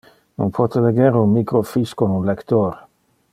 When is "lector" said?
2.31-2.75